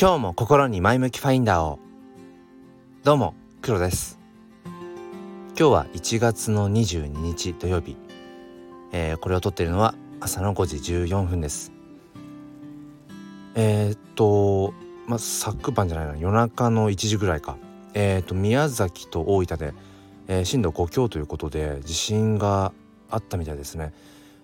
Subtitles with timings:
[0.00, 1.78] 今日も心に前向きファインダーを。
[3.04, 4.18] どうも黒です。
[4.64, 7.98] 今日は1月の22日土曜日、
[8.92, 11.70] えー、これを撮っているのは朝の5時14分です。
[13.54, 14.72] えー、っと
[15.06, 17.58] まあ昨晩じゃないな夜中の1時ぐらいか。
[17.92, 19.74] えー、っと宮崎と大分で、
[20.28, 22.72] えー、震度5強ということで地震が
[23.10, 23.92] あったみたいですね。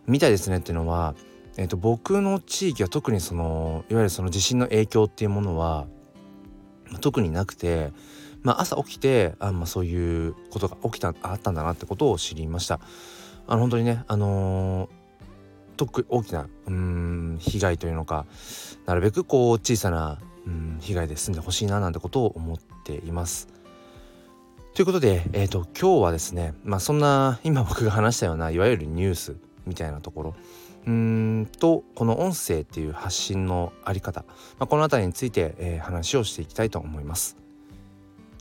[0.07, 1.15] みたいですねっていうのは
[1.59, 5.87] えーと、僕の地域は特にそのいわゆるその地震の影響っていうものは、
[7.01, 7.93] 特になくて、
[8.43, 12.81] まあ、朝起きてあ、まあ、そういうことが起きたあったんだなってことを知りました。
[13.49, 14.89] あの本当にね、あのー、
[15.77, 18.27] 特大きなうん被害というのか
[18.87, 23.49] なるべくこう小さなうん被害で済んでほしいななんてことを思っています。
[24.75, 29.37] ということで、えー、と今日はですね、まあ、そんな今僕が話したようないわゆるニュース
[29.67, 30.35] みたいなところ。
[30.87, 34.25] うんとこの音声っていう発信のあり方、
[34.59, 37.37] まあ、この辺りについて、えー、話をしていきたいと思います。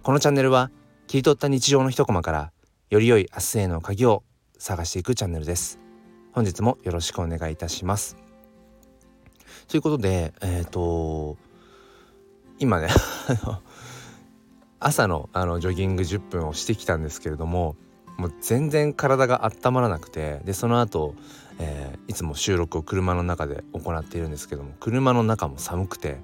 [0.04, 0.70] このチャンネルは
[1.08, 2.52] 切り取った日常の一コマから
[2.92, 4.24] より良い明日への鍵を
[4.60, 5.80] 探していくチャンネルです。
[6.34, 8.16] 本日もよろしくお願いいたします。
[9.68, 11.38] ということでえっ、ー、と
[12.60, 12.90] 今ね
[14.80, 17.76] 朝のあのジョギング10分をしてきたんですけれども
[18.18, 21.16] もう全然体が温まらなくてでその後
[21.60, 26.18] えー、いつも収録を車の中で行っているんですけども車の中も寒くて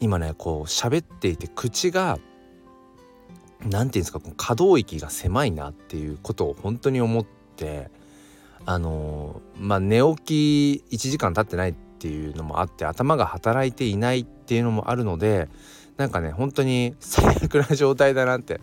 [0.00, 2.18] 今ねこう喋っていて口が
[3.60, 7.90] 何て言うんですかこの可動域が狭いなっていうことを本当に思って
[8.64, 15.48] あのー、まあ寝起き1時間経ってないっていうのもあって頭が働いていないっていうのもあるので
[15.98, 18.60] なんかね本当に最悪な状態だなって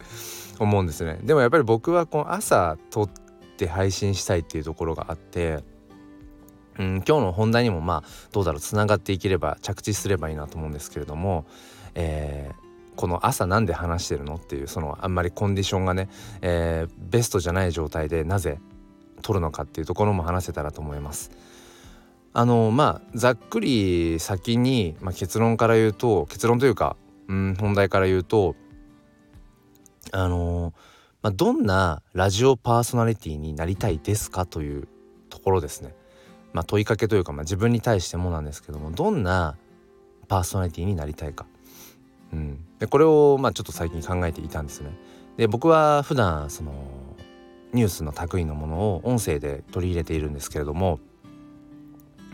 [0.58, 3.10] 思うんですねでもやっぱり僕はこの朝撮っ
[3.58, 5.64] て配信したいっていうところがあって
[6.78, 11.46] うん、今日の本題にもまあどうだろうつながっていければ着地すればいいなと思うんですけれども、
[11.94, 16.10] えー、この朝なんで話してるのっていうそのあんまりコンディションがね、
[16.42, 18.60] えー、ベストじゃない状態でなぜ
[19.22, 21.32] 取るのかっていうところも話せたらと思います。
[22.34, 26.98] あのまあざっくり先に、まあ、結論から言うと結論というか、
[27.28, 28.56] うん、本題から言うと
[30.12, 30.74] あの
[31.22, 34.88] まあ、どんなラジオパーソナリティになりたいですかという
[35.32, 35.96] ところですね。
[36.54, 39.58] まあ、問いかけというか、まあ、自分に対してもなんですけどもどんな
[40.28, 41.48] パーソナリティになりたいか、
[42.32, 44.92] うん、でこれをまあちょっと最近考えていたんですね。
[45.36, 46.72] で僕は普段その
[47.74, 51.00] ニュースの類のものを音声で取り入れているんですけれども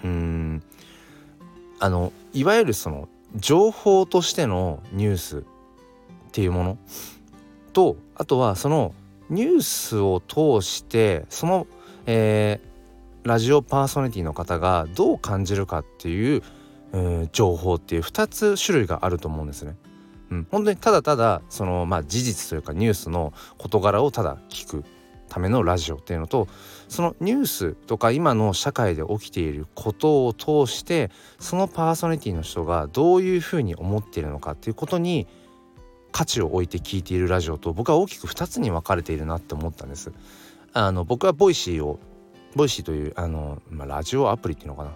[0.04, 0.62] うん
[1.80, 5.44] あのいわゆるその情報としてのニュースっ
[6.32, 6.78] ていうもの？
[7.74, 8.94] とあとはその
[9.30, 11.68] ニュースを通してその、
[12.06, 16.44] えー、ラジオパーソナリティの方がどう感じるかっていう、
[16.94, 19.76] えー、情報っていう2つ種類があると思うんですね。
[20.32, 24.84] うん、本当にただただそのまあ事実というかニュースの事柄をただ聞く
[25.32, 26.50] ためのラジオっていうのと
[26.90, 31.10] そのニュースとか今の社会で起きていることを通して
[31.40, 35.28] そのパーソナリティの人がどういうふうに思っているのかっていうことに
[36.12, 40.12] 価値を置いて聞いているラジオと僕は大きく2つに分かれているなって思ったんです。
[40.74, 41.98] あの僕は Voicyを
[42.56, 44.92] Voicyというあの、まあ、ラジオアプリっていうのかな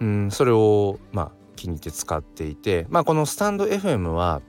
[0.00, 4.40] うんそれをまあ気に入って使っていてまあこのスタンド FM は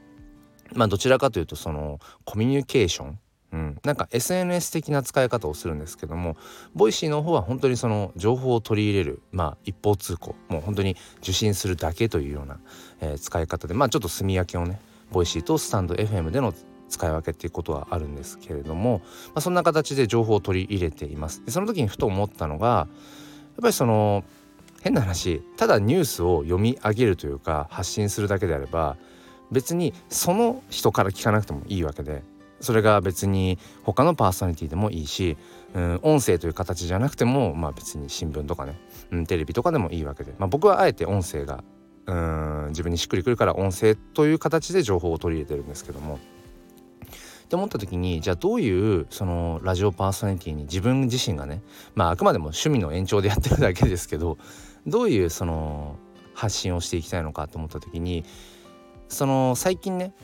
[0.74, 3.20] まあどちらかというとそのコミュニケーション
[3.56, 6.36] うん、なんか SNS 的な使い方をするんですけども
[6.76, 12.60] Voicyの方は本当にその情報を取り入れるまあ一方通行もう本当に受信するだけというような、
[13.00, 16.54] えー、使い方でまあちょっと住み分けをね Voicyとスタンド FM での
[16.90, 21.44] 使い分けっていうことはあるんですけれども、まあ、そんな形で情報を取り入れています。
[21.46, 22.88] でその時にふと思ったのがやっ
[23.62, 24.26] ぱりその
[24.82, 28.98] 変な話ただニュースを読み上げるというか発信するだけであれば
[29.50, 32.24] 別にその人から聞かなくてもいいわけで
[32.66, 35.38] それが別に他のパーソナリティでもいいし、
[35.74, 38.78] うん、音声という形じゃなくても、まあ、別に新聞とかね、
[39.12, 41.64] うん、テレビとかでもいいわけで、まあ、僕はあえて音声が
[42.08, 46.20] うん自分にしっくりくるから音声という形で情報を取り入れてるんですけども。
[47.46, 51.62] って思った時にじゃあどういうそのラジオパーソナリティに自分自身がね
[51.94, 54.40] まああくまでも趣味の延長でやってるだけですけど
[54.88, 55.96] どういうその
[56.34, 58.26] 発信をしていきたいのかと思った時に
[59.10, 60.16] その最近ね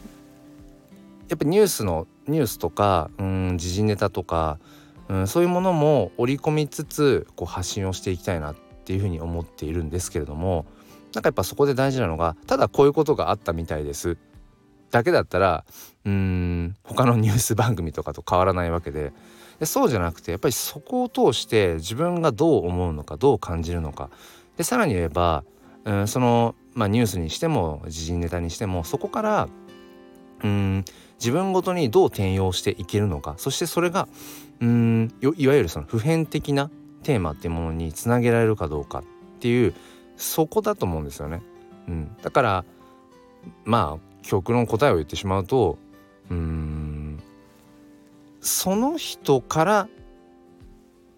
[1.32, 4.60] やっぱニュースのニュースとかうん時事ネタとか
[5.08, 10.66] うんそういうものも織り込みつつこう発信をしていきたいなっていうふうに思っているんですけれども
[11.14, 14.18] なんかやっぱそこで大事なのがただこういうことがあったみたいです。
[14.92, 15.64] だけだったら
[16.04, 19.14] うん他のニュース番組とかと変わらないわけで。
[19.60, 24.10] でそうじゃなくてやっぱりそこを通して自分がどう思うのかどう感じるのか。
[24.58, 25.46] でさらに言えば
[25.86, 29.50] うん、その、まあ、ニュースにしても時事ネタにしてもそこから
[30.44, 30.86] うん
[31.20, 34.08] 自分ごとにどう転用していけるのかそしてそれが
[34.60, 36.70] うんいわゆるその普遍的な
[37.04, 39.04] テーマっていうものにつなげられるかどうかっ
[39.40, 39.74] ていう
[40.18, 41.42] そこだと思うんですよね。
[41.88, 42.66] うん、だから
[43.66, 45.78] まあ極論答えを言ってしまうと
[46.30, 47.20] うん
[48.40, 49.90] その人から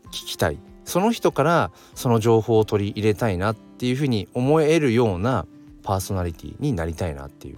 [0.07, 5.45] 聞きたいその人からその情報を取り入れたいなっていうふうに思えるような
[5.83, 7.57] パーソナリティになりたいなっていう。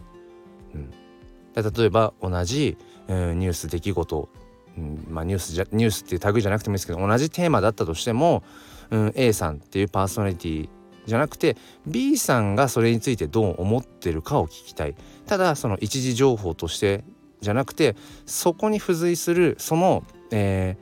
[1.56, 4.30] 例えば同じ、えー、ニュース出来事、
[4.78, 8.44] うんまあ、ニュースじゃニュースっていう類じゃなくてもいいですけど同じテーマだったとしても、
[8.92, 10.70] うん、A さんっていうパーソナリティ
[11.06, 11.56] じゃなくて
[11.86, 14.96] B さんがそれについてどう思ってるかを聞きたい。
[15.28, 17.04] ただその一時情報として
[17.42, 20.78] じゃなくてそこに付随するその、え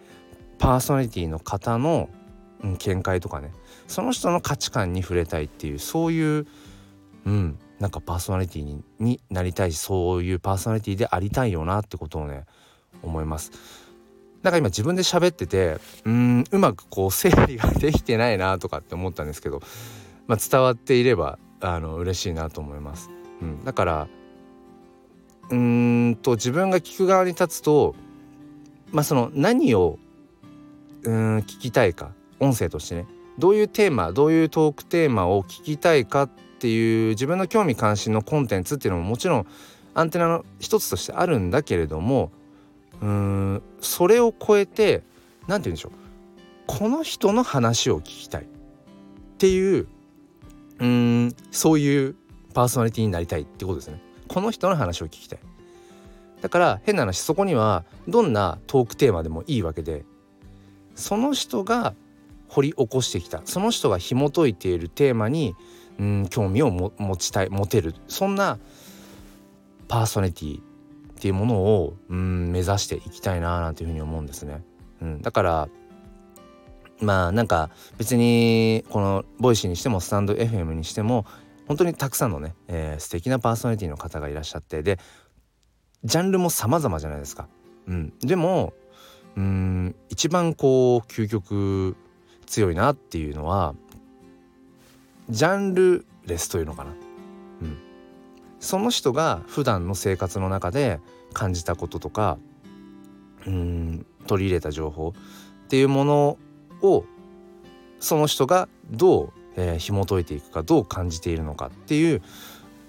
[0.57, 2.09] ー、パーソナリティの方の、
[2.63, 3.51] うん、見解とかね
[3.87, 6.47] その人の価値観に触れたいっていうそういう、
[7.25, 12.45] うん、なんかパーソナリティにになりたいそういうパーソナリティでありたいよなってことをね
[13.01, 13.51] 思います。
[14.41, 19.61] なんか今自分で喋っててうんうまくこう整理ができてないなとかって思ったんですけど
[20.27, 23.09] まあ、伝わっていればあの嬉しいなと思います。
[23.41, 24.07] うん、だから
[25.49, 27.95] うんと自分が聞く側に立つと、
[28.91, 29.99] まあ、その何を
[31.03, 33.07] うん聞きたいか音声としてね
[33.37, 36.29] どういうテーマどういうトークテーマを聞きたいかっ
[36.63, 39.47] ていう自分の興味関心のコンテンツっていうのももちろん
[39.95, 42.31] アンテナの一つとしてあるんだけれども
[43.01, 45.03] うんそれを超えて
[45.45, 45.91] 何て言うんでしょう。
[46.65, 48.45] この人の話を聞きたいっ
[49.37, 49.87] ていう
[50.79, 52.15] うんそういう
[52.53, 54.01] パーソナリティになりたいってことですね。
[54.29, 55.39] この人の話を聞きたい。
[56.39, 60.05] だから変な話そこにはどんなトークテーマでもいいわけで
[60.95, 61.93] その人が
[62.47, 65.55] 掘り起こしてきたその人が紐解いているテーマに
[65.99, 68.59] うん興味を持ちたい持てるそんな
[69.87, 70.63] パーソナリティっ
[71.19, 74.63] ていうものをうん目指していきたいななんていうふうに思うんですね。
[75.01, 75.69] うん、だから
[77.01, 81.25] まあなんか別にこの Voicyにしてもスタンド FM にしても
[81.67, 84.99] 本当にたくさんのね、えー、素敵なパーソナリティの方がいらっしゃってで
[86.03, 87.47] ジャンルも様々じゃないですか。
[87.87, 88.73] うん、でも
[89.35, 91.95] うん一番こう究極
[92.45, 93.75] 強いなっていうのは
[95.29, 96.91] ジャンルレスというのかな。
[97.61, 97.77] うん、
[98.59, 100.99] その人が普段の生活の中で
[101.33, 102.37] 感じたこととか
[103.45, 105.13] うん取り入れた情報
[105.65, 106.37] っていうもの
[106.81, 107.05] を
[107.99, 112.21] その人がどう、えー、紐解いていくかどう感じているのかっていう、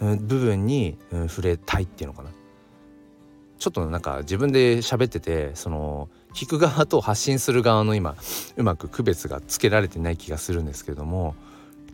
[0.01, 2.31] うん、部分に、うん、触れたいっていうのかな。
[3.59, 8.17] ちょっとなんか自分で喋っててその聞く側と発信する側の今
[8.57, 11.35] うまく区別がつけられてない気がするんですけれども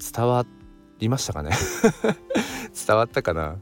[0.00, 0.46] 伝わ
[0.98, 1.50] りましたかね？
[2.86, 3.56] 伝わったかな、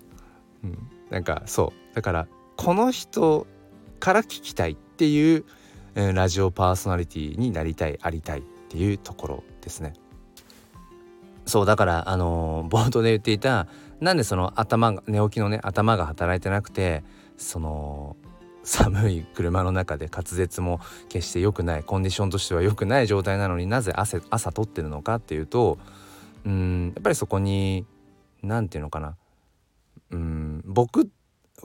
[0.64, 1.94] うん、なんかそう。
[1.94, 3.46] だからこの人
[4.00, 5.44] から聞きたいっていう
[5.94, 9.94] ラジオパーソナリティになりたいありたいっていうところですね。
[11.46, 13.68] そうだからあのー、冒頭で言っていた
[14.00, 17.02] なんでその頭が寝起きのね頭が働いてなくて
[17.38, 18.16] その
[18.64, 25.78] 寒い車の中で滑舌も決して良くないコンディションとしては良くない状態なのになぜ朝朝撮ってるのかっていうと
[26.44, 27.86] うんやっぱりそこに
[28.42, 29.16] 何て言うのかな。
[30.10, 31.10] うん僕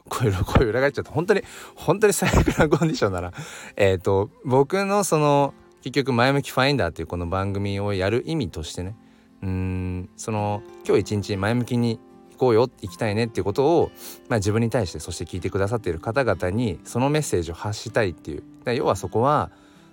[0.09, 1.41] こういう 声裏返っちゃった本当に
[1.75, 3.31] 本当に最悪なコンディションだな。
[3.75, 8.95] えっと僕のその結局前向きファインダーっていうこの番組をやる意味としてね。
[9.41, 11.99] うんその今日一日前向きに
[12.31, 13.91] 行こうよ行きたいねっていうことを、
[14.29, 18.43] まあ、自分に対してそして聞いてくださっている方々にそのメッセージを発したいっていう。
[18.65, 19.51] 要はそこは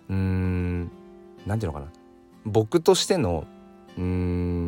[0.09, 0.91] うん
[1.47, 1.87] 何て言うのかな。
[2.45, 3.45] 僕としての
[3.99, 4.60] うん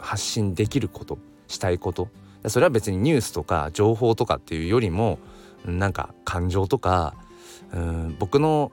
[0.00, 2.08] 発信できることしたいこと
[2.46, 5.18] それは別にニュースとか情報とかっていうよりも
[5.64, 7.14] なんか感情とか
[7.72, 8.72] うん僕の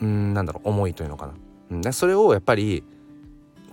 [0.00, 1.30] うんなんだろう思いというのか
[1.70, 1.80] な。
[1.80, 2.82] でそれをやっぱり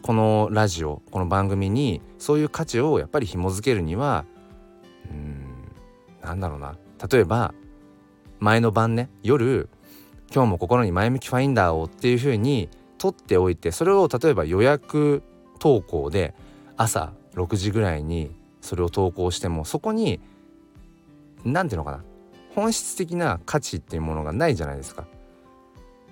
[0.02, 4.26] このラジオこの番組にそういう価値をやっぱり紐づけるには
[5.10, 5.46] うん
[6.22, 6.76] なんだろうな
[7.10, 7.54] 例えば
[8.40, 9.70] 前の晩ね夜
[10.34, 15.24] 今日も心に前向きファインダーをっていう風に取っておいてそれを例えば予約
[15.60, 16.34] 投稿で
[16.78, 20.20] 朝6時ぐらいにそれを投稿してもそこに
[21.44, 22.04] 何ていうのかな
[22.56, 25.06] 本質的な価値っていうものがないじゃないですか。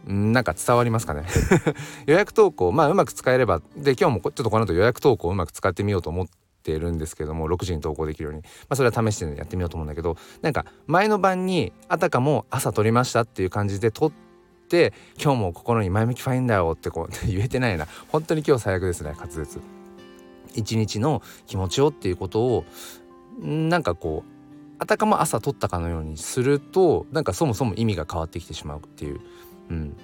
[0.06, 1.26] なんか伝わりますかね。
[2.06, 6.28] 予約投稿まあうまく使えればで今日もちょっとこの後予約投稿をうまく使ってみようと思っ
[6.64, 8.42] てるんですけども6時に投稿できるように。
[8.42, 14.12] まあそれは試してやってみようと思うんだけどなんか前の晩にあたかも朝撮りましたっていう感じで撮っ
[14.68, 17.88] て今日も心に前向きファインダーをってこう 言えてないな。
[18.12, 19.83] 本当に今日最悪ですね滑舌。
[20.54, 22.66] 一日の気持ちをっていうことを
[23.40, 24.32] なんかこう
[24.80, 29.22] あたかも朝撮ったかのようにするとなんかそもそも意味が変わってきてしまうっていう、
[29.70, 29.98] うん、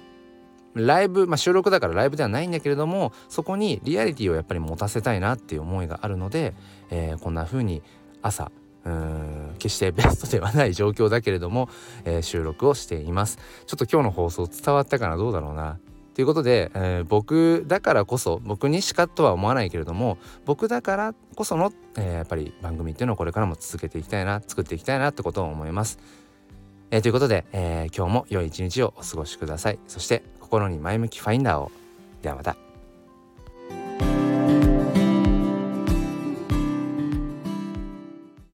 [0.74, 6.54] ライブ、まあ、収録だからライブではないんだけれどもそこにリアリティをやっぱり持たせたいなっていう思いがあるので、
[6.90, 7.82] えー、こんな風に
[8.22, 8.50] 朝
[8.82, 11.68] うん決してベストではない状況だけれども、
[12.04, 13.38] えー、収録をしています。
[13.66, 15.18] ちょっと今日の放送伝わったかな？
[15.18, 15.78] どうだろうな？
[16.14, 25.98] ということで、えー、僕だからこそ僕にしかとは思わないけれども僕だからこその、えー、やっぱり番組っていうのをこれからも続けていきたいな作っていきたいなってことを思います。
[26.90, 29.78] えー、ということで、え今日も良い一日をお過ごしください。
[29.86, 31.70] そして心に前向きファインダーを。
[32.20, 32.69] ではまた。